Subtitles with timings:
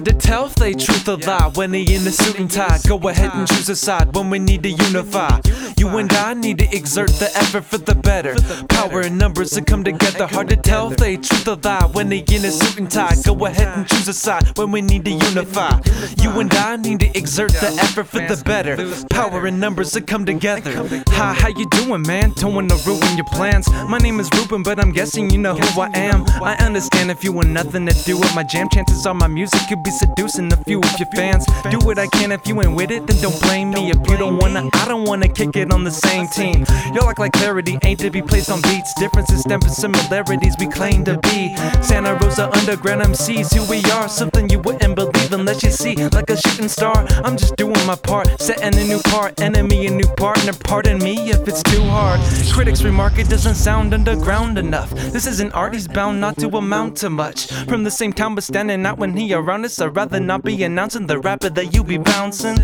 [0.00, 2.78] tell if they truth or lie when they in the suit and tie.
[2.86, 5.40] Go ahead and choose a side when we need to unify.
[5.76, 8.34] You and I need to exert the effort for the better.
[8.68, 10.26] Power and numbers to come together.
[10.26, 13.14] Hard to tell if they truth or lie when they in a suit and tie.
[13.24, 15.78] Go ahead and choose a side when we need to unify.
[16.20, 18.76] You and I need to exert the effort for the better.
[19.10, 20.72] Power and numbers to come together.
[21.10, 22.32] Hi, how you doing, man?
[22.36, 23.68] Don't wanna ruin your plans.
[23.88, 26.24] My name is Ruben, but I'm guessing you know who I am.
[26.42, 28.68] I understand if you want nothing to do with my jam.
[28.68, 31.46] Chances are my music could be seducing a few of your fans.
[31.70, 33.90] Do what I can if you ain't with it, then don't blame me.
[33.90, 36.64] If you don't wanna, I don't wanna kick it on the same team.
[36.94, 38.94] Y'all act like clarity ain't to be placed on beats.
[38.94, 41.54] Differences stem from similarities we claim to be.
[41.82, 44.08] Santa Rosa Underground MCs, who we are.
[44.08, 47.06] Something you wouldn't believe unless you see, like a shooting star.
[47.24, 49.40] I'm just doing my part, setting a new part.
[49.40, 50.52] Enemy, a new partner.
[50.52, 52.20] Pardon me if it's too hard.
[52.52, 54.90] Critics remark it doesn't sound underground enough.
[54.90, 57.52] This isn't art, he's bound not to amount to much.
[57.68, 59.80] From the same town, but standing out when he around us.
[59.80, 62.56] I'd rather not be announcing the rapper that you be bouncing.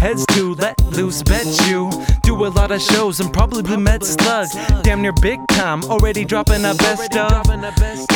[0.00, 1.90] Heads to let loose, bet you.
[2.26, 4.52] Do a lot of shows and probably met slugs.
[4.82, 7.46] Damn near big time, already dropping a best of.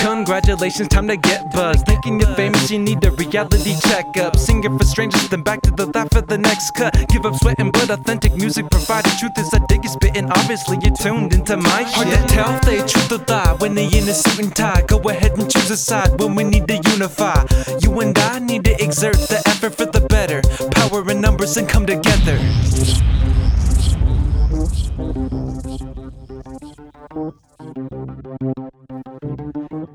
[0.02, 1.86] Congratulations, time to get buzzed.
[1.86, 4.36] Thinking you're famous, you need a reality checkup.
[4.36, 6.92] Singing for strangers, then back to the laugh for the next cut.
[7.08, 9.12] Give up sweat and blood, authentic music provided.
[9.20, 10.28] Truth is, I dig you spitting.
[10.32, 12.08] Obviously, you're tuned into my shit.
[12.08, 14.82] Hard to tell if they truth or lie when they in a suit and tie.
[14.88, 17.46] Go ahead and choose a side when we need to unify.
[17.80, 20.42] You and I need to exert the effort for the better.
[20.72, 22.40] Power in numbers and come together.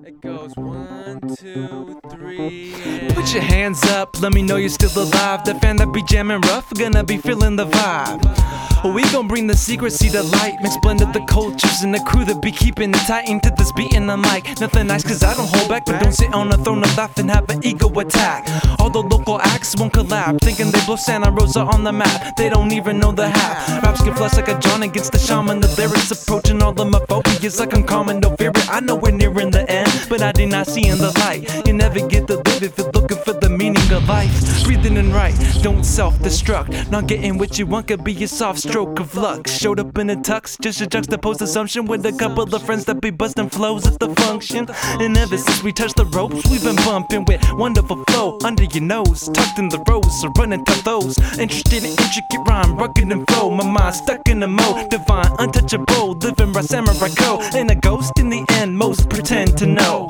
[0.06, 2.76] It goes one, two, three.
[3.10, 5.44] Put your hands up, let me know you're still alive.
[5.44, 8.75] The fan that be jamming rough, gonna be feeling the vibe.
[8.94, 10.58] We gon' bring the secrecy to light.
[10.62, 13.94] Mix blended the cultures and the crew that be keeping it tight into this beat
[13.96, 14.60] and the mic.
[14.60, 17.18] Nothing nice, cause I don't hold back, but don't sit on a throne of laugh
[17.18, 18.48] and have an ego attack.
[18.80, 22.36] All the local acts won't collab, thinking they blow Santa Rosa on the map.
[22.38, 23.84] They don't even know the half.
[23.84, 25.62] Raps get flushed like a John against the shaman.
[25.62, 28.52] The lyrics approaching all of my phobias like I'm calming, no fear.
[28.70, 31.68] I know we're nearing the end, but I did not see in the light.
[31.68, 34.64] You never get to live if you're looking for the meaning of life.
[34.64, 36.92] Breathing in right, don't self destruct.
[36.92, 39.48] Not getting what you want could be a soft stroke of luck.
[39.48, 43.00] Showed up in a tux, just a juxtaposed assumption with a couple of friends that
[43.00, 44.68] be busting flows at the function.
[45.00, 48.84] And ever since we touched the ropes, we've been bumping with wonderful flow under your
[48.84, 51.18] nose, tucked in the rows, so running to those.
[51.40, 53.50] Interested in intricate rhyme, rugged and flow.
[53.50, 57.44] My mind stuck in the mode, divine, untouchable, living right samurai code.
[57.56, 60.10] And a ghost in the end, most pretend to know.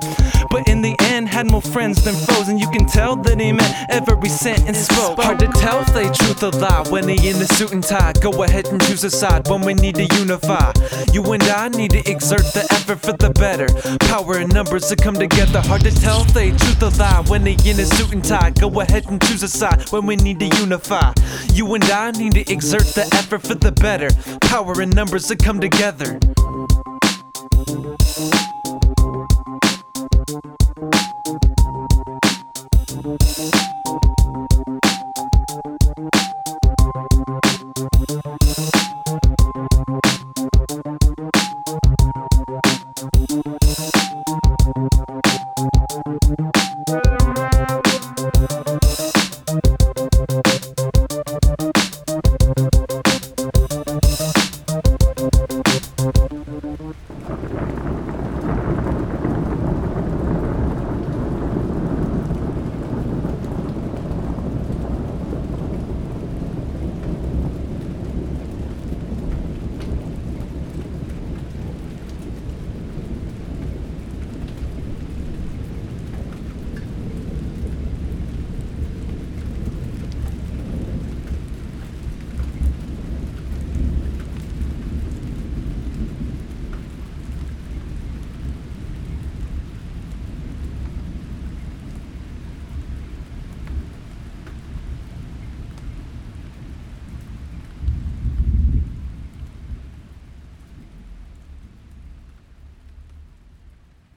[0.50, 1.05] But in the end,
[1.36, 5.20] had more friends than foes, and you can tell that he meant every sentence spoke.
[5.20, 8.14] Hard to tell if they truth or lie when they in the suit and tie.
[8.22, 10.72] Go ahead and choose a side when we need to unify.
[11.12, 13.68] You and I need to exert the effort for the better.
[14.08, 15.60] Power and numbers to come together.
[15.60, 18.52] Hard to tell if they truth or lie when they in a suit and tie.
[18.52, 21.12] Go ahead and choose a side when we need to unify.
[21.52, 24.08] You and I need to exert the effort for the better.
[24.40, 26.18] Power and numbers to come together.